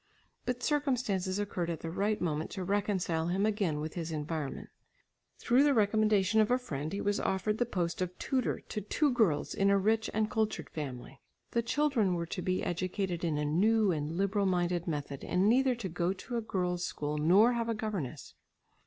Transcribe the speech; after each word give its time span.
But 0.47 0.63
circumstances 0.63 1.37
occurred 1.37 1.69
at 1.69 1.81
the 1.81 1.91
right 1.91 2.19
moment, 2.19 2.49
to 2.53 2.63
reconcile 2.63 3.27
him 3.27 3.45
again 3.45 3.79
with 3.79 3.93
his 3.93 4.11
environment. 4.11 4.69
Through 5.37 5.61
the 5.63 5.75
recommendation 5.75 6.41
of 6.41 6.49
a 6.49 6.57
friend 6.57 6.91
he 6.91 6.99
was 7.01 7.19
offered 7.19 7.59
the 7.59 7.67
post 7.67 8.01
of 8.01 8.17
tutor 8.17 8.61
to 8.61 8.81
two 8.81 9.11
girls 9.11 9.53
in 9.53 9.69
a 9.69 9.77
rich 9.77 10.09
and 10.11 10.27
cultured 10.27 10.71
family. 10.71 11.21
The 11.51 11.61
children 11.61 12.15
were 12.15 12.25
to 12.25 12.41
be 12.41 12.63
educated 12.63 13.23
in 13.23 13.37
a 13.37 13.45
new 13.45 13.91
and 13.91 14.13
liberal 14.17 14.47
minded 14.47 14.87
method 14.87 15.23
and 15.23 15.47
neither 15.47 15.75
to 15.75 15.87
go 15.87 16.13
to 16.13 16.35
a 16.35 16.41
girls' 16.41 16.83
school 16.83 17.19
nor 17.19 17.53
have 17.53 17.69
a 17.69 17.75
governess. 17.75 18.33